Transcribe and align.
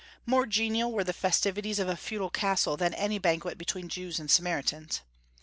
More 0.25 0.47
genial 0.47 0.91
were 0.91 1.03
the 1.03 1.13
festivities 1.13 1.77
of 1.77 1.87
a 1.87 1.95
feudal 1.95 2.31
castle 2.31 2.75
than 2.75 2.95
any 2.95 3.19
banquet 3.19 3.55
between 3.59 3.87
Jews 3.87 4.17
and 4.17 4.31
Samaritans. 4.31 5.01